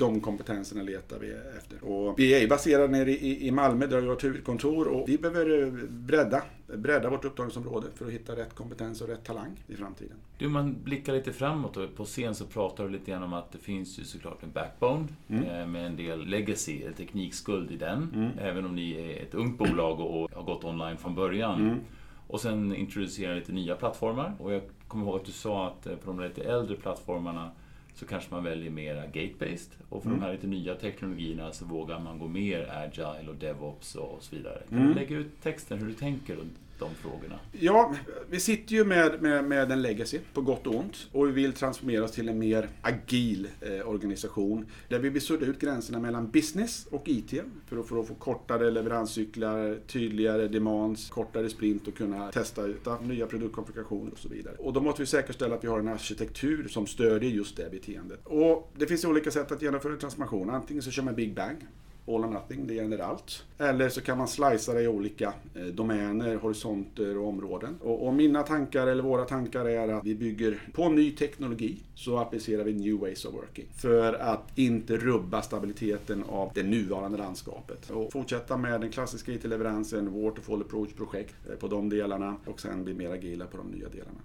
de 0.00 0.20
kompetenserna 0.20 0.82
letar 0.82 1.18
vi 1.18 1.32
efter. 1.58 1.84
Och 1.84 2.18
vi 2.18 2.44
är 2.44 2.48
baserade 2.48 2.88
nere 2.88 3.10
i, 3.10 3.46
i 3.46 3.50
Malmö 3.50 3.86
där 3.86 3.96
vi 3.96 4.02
har 4.06 4.14
vårt 4.14 4.24
huvudkontor 4.24 4.88
och 4.88 5.08
vi 5.08 5.18
behöver 5.18 5.62
eh, 5.62 5.72
bredda, 5.88 6.42
bredda 6.66 7.10
vårt 7.10 7.24
upptagningsområde 7.24 7.86
för 7.94 8.06
att 8.06 8.12
hitta 8.12 8.36
rätt 8.36 8.54
kompetens 8.54 9.00
och 9.00 9.08
rätt 9.08 9.24
talang 9.24 9.50
i 9.66 9.74
framtiden. 9.74 10.16
Du, 10.38 10.48
man 10.48 10.76
blickar 10.84 11.12
lite 11.12 11.32
framåt 11.32 11.76
och 11.76 11.96
på 11.96 12.04
scen 12.04 12.34
så 12.34 12.44
pratar 12.44 12.84
du 12.84 12.90
lite 12.90 13.10
grann 13.10 13.22
om 13.22 13.32
att 13.32 13.52
det 13.52 13.58
finns 13.58 13.98
ju 13.98 14.04
såklart 14.04 14.42
en 14.42 14.50
backbone 14.52 15.06
Mm. 15.28 15.44
eh, 15.44 15.66
med 15.66 15.86
en 15.86 15.96
del 15.96 16.26
legacy, 16.26 16.82
teknikskuld 16.96 17.70
i 17.70 17.76
den. 17.76 18.10
Mm. 18.14 18.30
Även 18.38 18.64
om 18.64 18.74
ni 18.74 18.92
är 18.92 19.22
ett 19.22 19.34
ungt 19.34 19.58
bolag 19.58 20.00
och 20.00 20.30
har 20.34 20.42
gått 20.42 20.64
online 20.64 20.96
från 20.96 21.14
början. 21.14 21.60
Mm. 21.60 21.78
Och 22.26 22.40
sen 22.40 22.74
introducerar 22.74 23.34
lite 23.34 23.52
nya 23.52 23.74
plattformar. 23.76 24.34
Och 24.38 24.52
jag 24.52 24.62
kommer 24.88 25.06
ihåg 25.06 25.16
att 25.16 25.24
du 25.24 25.32
sa 25.32 25.66
att 25.66 25.86
eh, 25.86 25.96
på 25.96 26.06
de 26.06 26.20
lite 26.20 26.42
äldre 26.42 26.76
plattformarna 26.76 27.50
så 27.94 28.06
kanske 28.06 28.34
man 28.34 28.44
väljer 28.44 28.70
mera 28.70 29.06
gate-based. 29.06 29.70
Och 29.88 30.02
för 30.02 30.08
Mm. 30.08 30.20
de 30.20 30.26
här 30.26 30.32
lite 30.32 30.46
nya 30.46 30.74
teknologierna 30.74 31.52
så 31.52 31.64
vågar 31.64 31.98
man 31.98 32.18
gå 32.18 32.28
mer 32.28 32.68
agile 32.84 33.28
och 33.30 33.36
DevOps 33.36 33.94
och 33.94 34.18
så 34.22 34.36
vidare. 34.36 34.62
Kan 34.68 34.78
Mm. 34.78 34.88
du 34.88 34.94
lägga 34.94 35.16
ut 35.16 35.42
texten 35.42 35.78
hur 35.78 35.86
du 35.86 35.92
tänker 35.94 36.36
runt 36.36 36.58
de 36.80 36.94
frågorna? 36.94 37.38
Ja, 37.52 37.94
vi 38.30 38.40
sitter 38.40 38.74
ju 38.74 38.84
med, 38.84 39.22
med, 39.22 39.44
med 39.44 39.72
en 39.72 39.82
legacy, 39.82 40.18
på 40.34 40.40
gott 40.40 40.66
och 40.66 40.74
ont. 40.74 41.08
Och 41.12 41.28
vi 41.28 41.32
vill 41.32 41.52
transformera 41.52 42.04
oss 42.04 42.12
till 42.12 42.28
en 42.28 42.38
mer 42.38 42.68
agil 42.82 43.48
eh, 43.60 43.88
organisation. 43.88 44.66
Där 44.88 44.98
vi 44.98 45.08
vill 45.08 45.22
sudda 45.22 45.46
ut 45.46 45.60
gränserna 45.60 45.98
mellan 45.98 46.30
business 46.30 46.86
och 46.90 47.08
IT. 47.08 47.30
För 47.66 47.80
att, 47.80 47.88
för 47.88 48.00
att 48.00 48.08
få 48.08 48.14
kortare 48.14 48.70
leveranscyklar, 48.70 49.78
tydligare 49.86 50.48
demands, 50.48 51.08
kortare 51.08 51.50
sprint 51.50 51.88
och 51.88 51.94
kunna 51.94 52.32
testa 52.32 52.66
ut 52.66 52.86
nya 53.02 53.26
produktkonfigurationer 53.26 54.12
och 54.12 54.18
så 54.18 54.28
vidare. 54.28 54.54
Och 54.58 54.72
då 54.72 54.80
måste 54.80 55.02
vi 55.02 55.06
säkerställa 55.06 55.54
att 55.54 55.64
vi 55.64 55.68
har 55.68 55.78
en 55.78 55.88
arkitektur 55.88 56.68
som 56.68 56.86
stödjer 56.86 57.30
just 57.30 57.56
det 57.56 57.70
beteendet. 57.70 58.20
Och 58.24 58.72
det 58.76 58.86
finns 58.86 59.04
olika 59.04 59.30
sätt 59.30 59.52
att 59.52 59.62
genomföra 59.62 59.96
transformation. 59.96 60.50
Antingen 60.50 60.82
så 60.82 60.90
kör 60.90 61.02
man 61.02 61.14
Big 61.14 61.34
Bang 61.34 61.66
all 62.14 62.24
or 62.24 62.30
nothing, 62.30 62.66
det 62.66 62.74
gäller 62.74 62.98
allt. 62.98 63.44
Eller 63.58 63.88
så 63.88 64.00
kan 64.00 64.18
man 64.18 64.28
slicea 64.28 64.74
det 64.74 64.82
i 64.82 64.88
olika 64.88 65.34
eh, 65.54 65.62
domäner, 65.62 66.36
horisonter 66.36 67.18
och 67.18 67.28
områden. 67.28 67.78
Och, 67.80 68.06
och 68.06 68.14
mina 68.14 68.42
tankar, 68.42 68.86
eller 68.86 69.02
våra 69.02 69.24
tankar, 69.24 69.64
är 69.64 69.88
att 69.88 70.04
vi 70.04 70.14
bygger 70.14 70.60
på 70.72 70.88
ny 70.88 71.10
teknologi 71.10 71.76
så 71.94 72.18
applicerar 72.18 72.64
vi 72.64 72.74
new 72.74 73.00
ways 73.00 73.24
of 73.24 73.34
working. 73.34 73.66
För 73.76 74.14
att 74.14 74.58
inte 74.58 74.96
rubba 74.96 75.42
stabiliteten 75.42 76.24
av 76.28 76.50
det 76.54 76.62
nuvarande 76.62 77.18
landskapet. 77.18 77.90
Och 77.90 78.12
fortsätta 78.12 78.56
med 78.56 78.80
den 78.80 78.90
klassiska 78.90 79.32
IT-leveransen, 79.32 80.22
waterfall 80.22 80.60
approach-projekt 80.60 81.34
eh, 81.50 81.56
på 81.56 81.68
de 81.68 81.88
delarna 81.88 82.36
och 82.46 82.60
sen 82.60 82.84
bli 82.84 82.94
mer 82.94 83.10
agila 83.10 83.46
på 83.46 83.56
de 83.56 83.66
nya 83.66 83.88
delarna. 83.88 84.20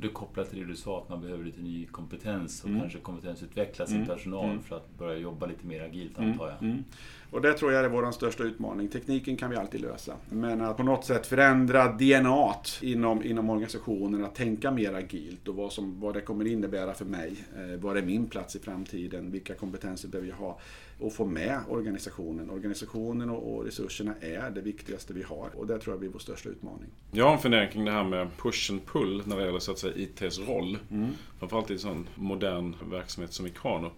Du 0.00 0.08
kopplar 0.08 0.44
till 0.44 0.58
det 0.60 0.64
du 0.64 0.76
sa, 0.76 0.98
att 0.98 1.08
man 1.08 1.20
behöver 1.20 1.44
lite 1.44 1.60
ny 1.60 1.86
kompetens 1.86 2.62
och 2.62 2.68
Mm. 2.68 2.80
kanske 2.80 2.98
kompetensutveckla 2.98 3.86
sin 3.86 3.96
Mm. 3.96 4.08
personal 4.08 4.44
Mm. 4.44 4.62
för 4.62 4.76
att 4.76 4.98
börja 4.98 5.18
jobba 5.18 5.46
lite 5.46 5.66
mer 5.66 5.82
agilt, 5.84 6.18
antar 6.18 6.48
jag. 6.48 6.62
Mm. 6.70 6.84
Och 7.30 7.40
det 7.40 7.52
tror 7.52 7.72
jag 7.72 7.84
är 7.84 7.88
vår 7.88 8.12
största 8.12 8.42
utmaning. 8.42 8.88
Tekniken 8.88 9.36
kan 9.36 9.50
vi 9.50 9.56
alltid 9.56 9.80
lösa. 9.80 10.14
Men 10.30 10.60
att 10.60 10.76
på 10.76 10.82
något 10.82 11.04
sätt 11.04 11.26
förändra 11.26 11.92
DNA 11.92 12.54
inom, 12.82 13.22
inom 13.24 13.50
organisationen, 13.50 14.24
att 14.24 14.34
tänka 14.34 14.70
mer 14.70 14.92
agilt 14.94 15.48
och 15.48 15.54
vad, 15.54 15.72
som, 15.72 16.00
vad 16.00 16.14
det 16.14 16.20
kommer 16.20 16.46
innebära 16.46 16.94
för 16.94 17.04
mig. 17.04 17.36
Eh, 17.56 17.80
vad 17.80 17.96
är 17.96 18.02
min 18.02 18.26
plats 18.26 18.56
i 18.56 18.58
framtiden? 18.58 19.30
Vilka 19.30 19.54
kompetenser 19.54 20.08
behöver 20.08 20.28
jag 20.28 20.36
ha? 20.36 20.58
Och 21.00 21.12
få 21.12 21.24
med 21.24 21.60
organisationen. 21.68 22.50
Organisationen 22.50 23.30
och, 23.30 23.54
och 23.54 23.64
resurserna 23.64 24.14
är 24.20 24.50
det 24.50 24.60
viktigaste 24.60 25.12
vi 25.12 25.22
har. 25.22 25.50
Och 25.54 25.66
det 25.66 25.78
tror 25.78 25.92
jag 25.92 26.00
blir 26.00 26.10
vår 26.10 26.18
största 26.18 26.48
utmaning. 26.48 26.88
Jag 27.10 27.24
har 27.24 27.32
en 27.32 27.38
fundering 27.38 27.70
kring 27.70 27.84
det 27.84 27.92
här 27.92 28.04
med 28.04 28.28
push 28.36 28.70
and 28.70 28.86
pull 28.86 29.22
när 29.26 29.36
det 29.36 29.44
gäller 29.44 29.58
så 29.58 29.72
att 29.72 29.78
säga 29.78 29.94
ITs 29.96 30.38
roll. 30.38 30.78
Mm. 30.90 31.10
Framförallt 31.38 31.70
i 31.70 31.72
en 31.72 31.78
sån 31.78 32.08
modern 32.14 32.76
verksamhet 32.90 33.32
som 33.32 33.46
Ikano. 33.46 33.92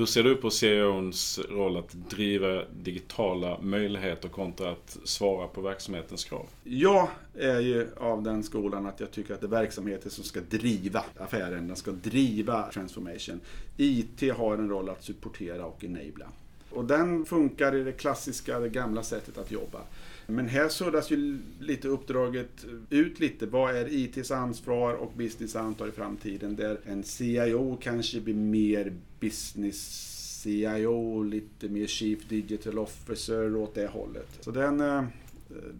Hur 0.00 0.06
ser 0.06 0.22
du 0.22 0.36
på 0.36 0.50
CEOns 0.50 1.40
roll 1.48 1.76
att 1.76 2.10
driva 2.10 2.64
digitala 2.64 3.60
möjligheter 3.60 4.28
kontra 4.28 4.70
att 4.70 4.98
svara 5.04 5.48
på 5.48 5.60
verksamhetens 5.60 6.24
krav? 6.24 6.46
Jag 6.64 7.08
är 7.34 7.60
ju 7.60 7.88
av 7.96 8.22
den 8.22 8.42
skolan 8.42 8.86
att 8.86 9.00
jag 9.00 9.10
tycker 9.10 9.34
att 9.34 9.40
det 9.40 9.46
är 9.46 9.50
verksamheten 9.50 10.10
som 10.10 10.24
ska 10.24 10.40
driva 10.40 11.04
affären, 11.18 11.66
den 11.66 11.76
ska 11.76 11.90
driva 11.90 12.70
transformation. 12.70 13.40
IT 13.76 14.36
har 14.36 14.54
en 14.54 14.68
roll 14.68 14.88
att 14.88 15.04
supportera 15.04 15.64
och 15.64 15.84
enabla. 15.84 16.26
Och 16.70 16.84
den 16.84 17.24
funkar 17.24 17.76
i 17.76 17.82
det 17.82 17.92
klassiska, 17.92 18.60
det 18.60 18.68
gamla 18.68 19.02
sättet 19.02 19.38
att 19.38 19.50
jobba. 19.50 19.80
Men 20.26 20.48
här 20.48 20.68
suddas 20.68 21.10
ju 21.10 21.38
lite 21.60 21.88
uppdraget 21.88 22.66
ut 22.90 23.20
lite. 23.20 23.46
Vad 23.46 23.76
är 23.76 23.92
ITs 23.92 24.30
ansvar 24.30 24.94
och 24.94 25.12
business 25.16 25.56
ansvar 25.56 25.88
i 25.88 25.90
framtiden? 25.92 26.56
Där 26.56 26.80
en 26.84 27.02
CIO 27.02 27.78
kanske 27.82 28.20
blir 28.20 28.34
mer 28.34 28.92
business 29.20 30.10
CIO, 30.42 31.22
lite 31.22 31.68
mer 31.68 31.86
Chief 31.86 32.28
Digital 32.28 32.78
Officer 32.78 33.56
åt 33.56 33.74
det 33.74 33.86
hållet. 33.86 34.28
Så 34.40 34.50
den, 34.50 34.80
eh, 34.80 35.04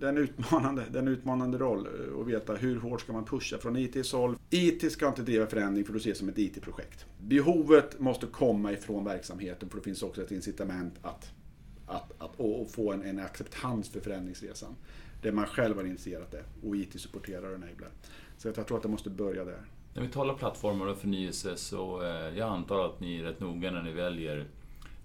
den 0.00 0.18
utmanande, 0.18 0.84
den 0.90 1.08
utmanande 1.08 1.58
roll 1.58 1.86
eh, 1.86 2.20
att 2.20 2.26
veta 2.26 2.54
hur 2.54 2.80
hårt 2.80 3.00
ska 3.00 3.12
man 3.12 3.24
pusha 3.24 3.58
från 3.58 3.76
ITs 3.76 4.12
håll. 4.12 4.36
IT 4.50 4.92
ska 4.92 5.08
inte 5.08 5.22
driva 5.22 5.46
förändring 5.46 5.84
för 5.84 5.94
att 5.94 6.00
ses 6.00 6.18
som 6.18 6.28
ett 6.28 6.38
IT-projekt. 6.38 7.06
Behovet 7.18 8.00
måste 8.00 8.26
komma 8.26 8.72
ifrån 8.72 9.04
verksamheten 9.04 9.68
för 9.68 9.76
det 9.76 9.82
finns 9.82 10.02
också 10.02 10.22
ett 10.22 10.30
incitament 10.30 10.94
att 11.02 11.32
att, 11.90 12.12
att, 12.18 12.40
och 12.40 12.70
få 12.70 12.92
en, 12.92 13.02
en 13.02 13.18
acceptans 13.18 13.88
för 13.88 14.00
förändringsresan. 14.00 14.76
Där 15.22 15.32
man 15.32 15.46
själv 15.46 15.76
har 15.76 15.84
initierat 15.84 16.30
det 16.30 16.44
och 16.68 16.76
IT-supporterar 16.76 17.50
och 17.50 17.54
enablar. 17.54 17.88
Så 18.38 18.48
jag 18.48 18.66
tror 18.66 18.76
att 18.76 18.82
det 18.82 18.88
måste 18.88 19.10
börja 19.10 19.44
där. 19.44 19.64
När 19.94 20.02
vi 20.02 20.08
talar 20.08 20.34
plattformar 20.34 20.86
och 20.86 20.98
förnyelse 20.98 21.56
så 21.56 22.02
eh, 22.02 22.38
jag 22.38 22.48
antar 22.48 22.86
att 22.86 23.00
ni 23.00 23.20
är 23.20 23.24
rätt 23.24 23.40
noga 23.40 23.70
när 23.70 23.82
ni 23.82 23.92
väljer 23.92 24.46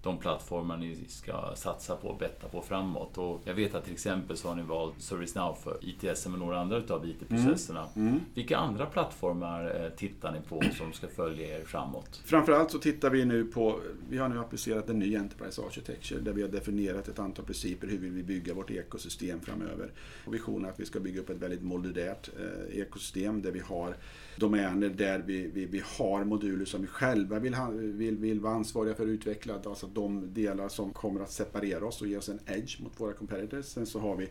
de 0.06 0.18
plattformar 0.18 0.76
ni 0.76 0.96
ska 1.08 1.52
satsa 1.54 1.96
på 1.96 2.08
och 2.08 2.18
betta 2.18 2.48
på 2.48 2.62
framåt. 2.62 3.18
Och 3.18 3.40
jag 3.44 3.54
vet 3.54 3.74
att 3.74 3.84
till 3.84 3.92
exempel 3.92 4.36
så 4.36 4.48
har 4.48 4.54
ni 4.54 4.62
valt 4.62 4.94
ServiceNow 5.02 5.54
för 5.54 5.78
ITS 5.80 6.26
och 6.26 6.32
några 6.32 6.60
andra 6.60 6.76
utav 6.76 7.08
IT-processerna. 7.08 7.86
Mm. 7.96 8.08
Mm. 8.08 8.20
Vilka 8.34 8.56
andra 8.56 8.86
plattformar 8.86 9.84
eh, 9.84 9.90
tittar 9.90 10.32
ni 10.32 10.40
på 10.48 10.62
som 10.78 10.92
ska 10.92 11.08
följa 11.08 11.58
er 11.58 11.64
framåt? 11.64 12.22
Framförallt 12.24 12.70
så 12.70 12.78
tittar 12.78 13.10
vi 13.10 13.24
nu 13.24 13.44
på, 13.44 13.80
vi 14.08 14.18
har 14.18 14.28
nu 14.28 14.40
applicerat 14.40 14.90
en 14.90 14.98
ny 14.98 15.16
Enterprise 15.16 15.62
Architecture 15.62 16.20
där 16.20 16.32
vi 16.32 16.42
har 16.42 16.48
definierat 16.48 17.08
ett 17.08 17.18
antal 17.18 17.44
principer 17.44 17.86
hur 17.86 17.98
vill 17.98 18.12
vi 18.12 18.22
bygga 18.22 18.54
vårt 18.54 18.70
ekosystem 18.70 19.40
framöver. 19.40 19.90
Och 20.26 20.34
visionen 20.34 20.64
är 20.64 20.68
att 20.68 20.80
vi 20.80 20.84
ska 20.84 21.00
bygga 21.00 21.20
upp 21.20 21.30
ett 21.30 21.42
väldigt 21.42 21.62
modulärt 21.62 22.30
eh, 22.38 22.80
ekosystem 22.80 23.42
där 23.42 23.50
vi 23.50 23.60
har 23.60 23.96
domäner 24.36 24.88
där 24.88 25.22
vi, 25.26 25.50
vi, 25.54 25.66
vi 25.66 25.82
har 25.98 26.24
moduler 26.24 26.64
som 26.64 26.80
vi 26.80 26.86
själva 26.86 27.38
vill, 27.38 27.56
vill, 27.72 28.16
vill 28.16 28.40
vara 28.40 28.54
ansvariga 28.54 28.94
för 28.94 29.02
att 29.02 29.08
utveckla. 29.08 29.54
Alltså 29.64 29.86
de 29.96 30.34
delar 30.34 30.68
som 30.68 30.92
kommer 30.92 31.20
att 31.20 31.30
separera 31.30 31.86
oss 31.86 32.02
och 32.02 32.08
ge 32.08 32.16
oss 32.16 32.28
en 32.28 32.40
edge 32.46 32.80
mot 32.80 33.00
våra 33.00 33.12
competitors. 33.12 33.64
Sen 33.64 33.86
så 33.86 33.98
har 33.98 34.16
vi 34.16 34.28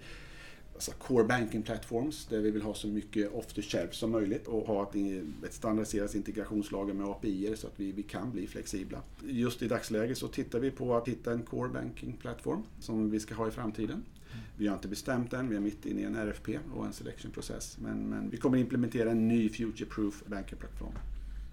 alltså 0.73 0.91
core 0.91 1.23
banking 1.23 1.61
platforms 1.61 2.25
där 2.25 2.39
vi 2.39 2.51
vill 2.51 2.61
ha 2.61 2.73
så 2.73 2.87
mycket 2.87 3.33
off 3.33 3.53
the 3.53 3.61
shelf 3.61 3.93
som 3.93 4.11
möjligt 4.11 4.47
och 4.47 4.67
ha 4.67 4.83
ett, 4.83 4.95
ett 5.45 5.53
standardiserat 5.53 6.15
integrationslager 6.15 6.93
med 6.93 7.07
API 7.07 7.55
så 7.55 7.67
att 7.67 7.79
vi, 7.79 7.91
vi 7.91 8.03
kan 8.03 8.31
bli 8.31 8.47
flexibla. 8.47 9.01
Just 9.25 9.61
i 9.61 9.67
dagsläget 9.67 10.17
så 10.17 10.27
tittar 10.27 10.59
vi 10.59 10.71
på 10.71 10.95
att 10.95 11.07
hitta 11.07 11.31
en 11.31 11.43
core 11.43 11.69
banking 11.69 12.13
plattform 12.13 12.63
som 12.79 13.09
vi 13.09 13.19
ska 13.19 13.35
ha 13.35 13.47
i 13.47 13.51
framtiden. 13.51 14.03
Vi 14.57 14.67
har 14.67 14.75
inte 14.75 14.87
bestämt 14.87 15.33
än, 15.33 15.49
vi 15.49 15.55
är 15.55 15.59
mitt 15.59 15.85
inne 15.85 16.01
i 16.01 16.03
en 16.03 16.15
RFP 16.15 16.59
och 16.75 16.85
en 16.85 16.93
selection-process. 16.93 17.77
Men, 17.81 18.09
men 18.09 18.29
vi 18.29 18.37
kommer 18.37 18.57
implementera 18.57 19.11
en 19.11 19.27
ny 19.27 19.49
future-proof 19.49 20.13
banking-plattform. 20.27 20.93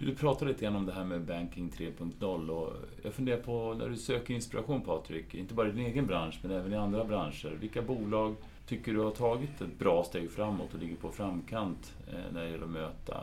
Du 0.06 0.14
pratade 0.14 0.50
lite 0.50 0.64
grann 0.64 0.76
om 0.76 0.86
det 0.86 0.92
här 0.92 1.04
med 1.04 1.20
Banking 1.20 1.72
3.0 1.76 2.48
och 2.48 2.72
jag 3.02 3.14
funderar 3.14 3.40
på 3.40 3.74
när 3.74 3.88
du 3.88 3.96
söker 3.96 4.34
inspiration 4.34 4.80
Patrik, 4.80 5.34
inte 5.34 5.54
bara 5.54 5.68
i 5.68 5.70
din 5.70 5.86
egen 5.86 6.06
bransch 6.06 6.38
men 6.42 6.50
även 6.50 6.72
i 6.72 6.76
andra 6.76 7.04
branscher. 7.04 7.58
Vilka 7.60 7.82
bolag 7.82 8.34
tycker 8.66 8.92
du 8.92 9.00
har 9.00 9.10
tagit 9.10 9.60
ett 9.60 9.78
bra 9.78 10.04
steg 10.04 10.30
framåt 10.30 10.74
och 10.74 10.80
ligger 10.80 10.96
på 10.96 11.10
framkant 11.10 11.92
eh, 12.08 12.32
när 12.32 12.44
det 12.44 12.50
gäller 12.50 12.64
att 12.64 12.70
möta 12.70 13.16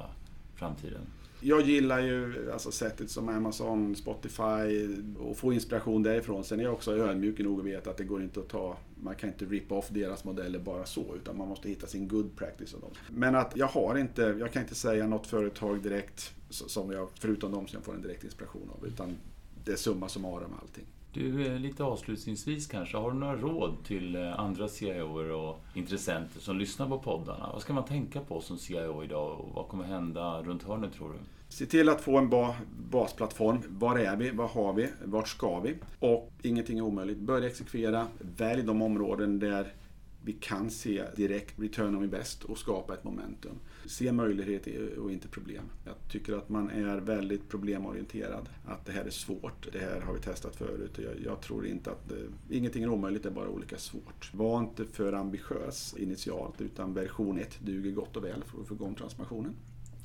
framtiden? 0.55 1.01
Jag 1.41 1.61
gillar 1.61 1.99
ju 1.99 2.49
alltså 2.53 2.71
sättet 2.71 3.11
som 3.11 3.29
Amazon, 3.29 3.95
Spotify 3.95 4.87
och 5.19 5.37
få 5.37 5.53
inspiration 5.53 6.03
därifrån. 6.03 6.43
Sen 6.43 6.59
är 6.59 6.63
jag 6.63 6.73
också 6.73 6.97
ödmjuk 6.97 7.39
nog 7.39 7.59
att 7.59 7.65
veta 7.65 7.89
att 7.89 7.97
det 7.97 8.03
går 8.03 8.23
inte 8.23 8.39
att 8.39 8.49
ta, 8.49 8.77
man 8.95 9.15
kan 9.15 9.29
inte 9.29 9.45
rip 9.45 9.71
off 9.71 9.89
deras 9.89 10.23
modeller 10.23 10.59
bara 10.59 10.85
så 10.85 11.15
utan 11.15 11.37
man 11.37 11.47
måste 11.47 11.69
hitta 11.69 11.87
sin 11.87 12.07
good 12.07 12.35
practice 12.35 12.73
av 12.73 12.81
dem. 12.81 12.91
Men 13.09 13.35
att 13.35 13.53
jag 13.55 13.67
har 13.67 13.97
inte, 13.97 14.21
jag 14.39 14.53
kan 14.53 14.61
inte 14.61 14.75
säga 14.75 15.07
något 15.07 15.27
företag 15.27 15.81
direkt 15.81 16.33
som 16.49 16.91
jag, 16.91 17.07
förutom 17.19 17.51
de 17.51 17.67
som 17.67 17.77
jag 17.77 17.85
får 17.85 17.93
en 17.95 18.01
direkt 18.01 18.23
inspiration 18.23 18.69
av. 18.77 18.87
Utan 18.87 19.17
det 19.65 19.71
är 19.71 19.75
summa 19.75 20.09
summarum 20.09 20.53
allting. 20.61 20.85
Du, 21.13 21.47
eh, 21.47 21.59
lite 21.59 21.83
avslutningsvis 21.83 22.67
kanske, 22.67 22.97
har 22.97 23.11
du 23.11 23.17
några 23.17 23.35
råd 23.35 23.75
till 23.83 24.15
eh, 24.15 24.39
andra 24.39 24.67
CIOer 24.67 25.31
och 25.31 25.61
intressenter 25.73 26.39
som 26.39 26.57
lyssnar 26.57 26.87
på 26.87 26.99
poddarna? 26.99 27.49
Vad 27.53 27.61
ska 27.61 27.73
man 27.73 27.85
tänka 27.85 28.19
på 28.19 28.41
som 28.41 28.57
CIO 28.57 29.03
idag 29.03 29.39
och 29.39 29.49
vad 29.55 29.67
kommer 29.67 29.83
hända 29.83 30.41
runt 30.41 30.63
hörnet 30.63 30.93
tror 30.93 31.09
du? 31.09 31.19
Se 31.49 31.65
till 31.65 31.89
att 31.89 32.01
få 32.01 32.17
en 32.17 32.29
bra 32.29 32.55
basplattform. 32.91 33.61
Var 33.67 33.99
är 33.99 34.15
vi? 34.15 34.29
Vad 34.29 34.49
har 34.49 34.73
vi? 34.73 34.89
Vart 35.05 35.27
ska 35.27 35.59
vi? 35.59 35.75
Och 35.99 36.31
ingenting 36.41 36.77
är 36.77 36.81
omöjligt. 36.81 37.19
Börja 37.19 37.47
exekvera. 37.47 38.07
Välj 38.37 38.63
de 38.63 38.81
områden 38.81 39.39
där 39.39 39.73
vi 40.23 40.33
kan 40.33 40.69
se 40.71 41.03
direkt 41.15 41.59
return 41.59 41.95
on 41.95 42.03
invest 42.03 42.43
och 42.43 42.57
skapa 42.57 42.93
ett 42.93 43.03
momentum. 43.03 43.59
Se 43.85 44.11
möjligheter 44.11 44.99
och 44.99 45.11
inte 45.11 45.27
problem. 45.27 45.63
Jag 45.85 45.93
tycker 46.09 46.33
att 46.33 46.49
man 46.49 46.69
är 46.69 46.97
väldigt 46.97 47.49
problemorienterad. 47.49 48.49
Att 48.65 48.85
det 48.85 48.91
här 48.91 49.05
är 49.05 49.09
svårt, 49.09 49.67
det 49.71 49.79
här 49.79 50.01
har 50.01 50.13
vi 50.13 50.19
testat 50.19 50.55
förut. 50.55 50.99
Jag, 51.03 51.13
jag 51.25 51.41
tror 51.41 51.67
inte 51.67 51.91
att, 51.91 52.09
det, 52.09 52.55
ingenting 52.55 52.83
är 52.83 52.89
omöjligt, 52.89 53.23
det 53.23 53.29
är 53.29 53.33
bara 53.33 53.49
olika 53.49 53.77
svårt. 53.77 54.33
Var 54.33 54.59
inte 54.59 54.85
för 54.85 55.13
ambitiös 55.13 55.95
initialt 55.97 56.61
utan 56.61 56.93
version 56.93 57.39
1 57.39 57.59
duger 57.59 57.91
gott 57.91 58.17
och 58.17 58.23
väl 58.23 58.43
för 58.43 58.61
att 58.61 58.67
få 58.67 58.73
igång 58.73 58.95
transformationen. 58.95 59.55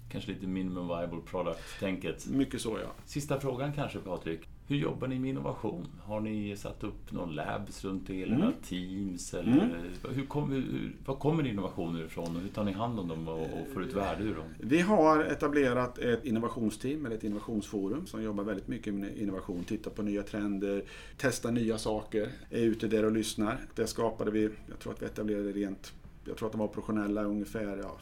Kanske 0.08 0.32
lite 0.32 0.46
minimum 0.46 0.88
viable 0.88 1.20
product-tänket. 1.30 2.26
Mycket 2.26 2.60
så 2.60 2.78
ja. 2.82 2.92
Sista 3.06 3.40
frågan 3.40 3.72
kanske 3.72 3.98
Patrik. 3.98 4.48
Hur 4.66 4.76
jobbar 4.76 5.08
ni 5.08 5.18
med 5.18 5.30
innovation? 5.30 5.86
Har 6.02 6.20
ni 6.20 6.56
satt 6.56 6.84
upp 6.84 7.12
någon 7.12 7.34
labs 7.34 7.84
runt 7.84 8.10
er, 8.10 8.22
eller 8.22 8.36
mm. 8.36 8.52
teams? 8.62 9.34
Eller 9.34 9.52
mm. 9.52 9.70
hur 10.14 10.26
kom, 10.26 10.52
hur, 10.52 10.92
var 11.04 11.14
kommer 11.14 11.46
innovationer 11.46 12.04
ifrån 12.04 12.36
och 12.36 12.42
hur 12.42 12.48
tar 12.48 12.64
ni 12.64 12.72
hand 12.72 13.00
om 13.00 13.08
dem 13.08 13.28
och, 13.28 13.40
och 13.40 13.68
får 13.72 13.84
ut 13.84 13.94
värde 13.94 14.24
ur 14.24 14.34
dem? 14.34 14.44
Vi 14.58 14.80
har 14.80 15.24
etablerat 15.24 15.98
ett 15.98 16.24
innovationsteam, 16.24 17.06
eller 17.06 17.16
ett 17.16 17.24
innovationsforum, 17.24 18.06
som 18.06 18.22
jobbar 18.22 18.44
väldigt 18.44 18.68
mycket 18.68 18.94
med 18.94 19.16
innovation, 19.16 19.64
tittar 19.64 19.90
på 19.90 20.02
nya 20.02 20.22
trender, 20.22 20.84
testar 21.16 21.52
nya 21.52 21.78
saker, 21.78 22.28
är 22.50 22.62
ute 22.62 22.88
där 22.88 23.04
och 23.04 23.12
lyssnar. 23.12 23.58
Det 23.74 23.86
skapade 23.86 24.30
vi, 24.30 24.50
jag 24.68 24.78
tror 24.78 24.92
att 24.92 25.02
vi 25.02 25.06
etablerade 25.06 25.52
rent, 25.52 25.92
jag 26.24 26.36
tror 26.36 26.46
att 26.46 26.52
de 26.52 26.58
var 26.58 26.68
professionella 26.68 27.24
ungefär 27.24 27.76
ja, 27.76 27.96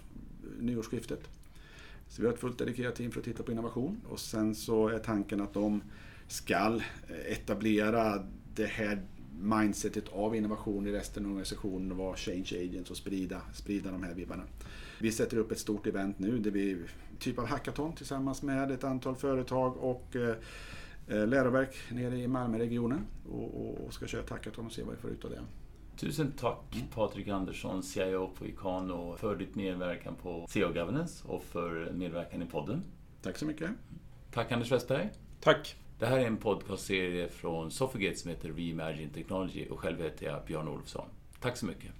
nyårsskiftet. 0.61 1.28
Så 2.09 2.23
vi 2.23 2.28
har 2.28 2.35
ett 2.35 2.40
fullt 2.40 2.59
dedikerat 2.59 2.97
team 2.97 3.11
för 3.11 3.21
att 3.21 3.25
titta 3.25 3.42
på 3.42 3.52
innovation 3.52 4.00
och 4.09 4.21
sen 4.21 4.54
så 4.54 4.88
är 4.88 4.99
tanken 4.99 5.40
att 5.40 5.54
de 5.54 5.83
ska 6.26 6.81
etablera 7.29 8.26
det 8.55 8.67
här 8.67 9.02
mindsetet 9.43 10.09
av 10.09 10.37
innovation 10.37 10.87
i 10.87 10.93
resten 10.93 11.25
av 11.25 11.31
organisationen 11.31 11.93
och 11.93 11.99
vara 11.99 12.17
change 12.17 12.49
agents 12.52 12.91
och 12.91 12.97
sprida, 12.97 13.41
sprida 13.52 13.91
de 13.91 14.02
här 14.02 14.14
vibbarna. 14.14 14.43
Vi 15.00 15.12
sätter 15.12 15.37
upp 15.37 15.52
ett 15.52 15.59
stort 15.59 15.87
event 15.87 16.19
nu 16.19 16.38
där 16.38 16.50
vi 16.50 16.79
typ 17.19 17.38
av 17.38 17.47
hackathon 17.47 17.93
tillsammans 17.93 18.43
med 18.43 18.71
ett 18.71 18.85
antal 18.85 19.17
företag 19.17 19.76
och 19.76 20.17
eh, 20.17 20.37
eh 21.09 21.26
läroverk 21.26 21.76
nere 21.91 22.17
i 22.17 22.29
Malmöregionen 22.29 23.07
och, 23.31 23.85
och, 23.87 23.95
ska 23.95 24.07
köra 24.07 24.23
ett 24.23 24.31
hackathon 24.31 24.67
och 24.67 24.73
se 24.73 24.83
vad 24.83 24.95
vi 24.95 25.00
får 25.00 25.11
ut 25.11 25.25
av 25.25 25.31
det. 25.31 25.41
Tusen 25.97 26.33
tack 26.38 26.75
mm. 26.75 26.87
Patrik 26.95 27.29
Andersson, 27.29 27.83
CIO 27.83 28.31
på 28.38 28.47
Ikano, 28.47 29.17
för 29.17 29.37
ditt 29.37 29.55
medverkan 29.55 30.14
på 30.23 30.47
CEO 30.49 30.73
Governance 30.73 31.29
och 31.29 31.45
för 31.45 31.93
medverkan 31.93 32.43
i 32.43 32.47
podden. 32.47 32.83
Tack 33.23 33.38
så 33.38 33.47
mycket. 33.47 33.71
Tack 34.31 34.52
Anders 34.52 34.73
Westberg. 34.73 35.09
Tack. 35.41 35.76
Det 36.03 36.09
här 36.09 36.19
är 36.19 36.27
en 36.27 36.37
podcastserie 36.37 37.29
från 37.29 37.71
Sofigate 37.71 38.17
som 38.17 38.31
heter 38.31 38.53
Reimagine 38.53 39.11
Technology 39.11 39.67
och 39.71 39.81
själv 39.81 40.03
heter 40.03 40.27
jag 40.27 40.45
Björn 40.47 40.69
Olofsson. 40.69 41.09
Tack 41.41 41.57
så 41.57 41.67
mycket. 41.67 41.91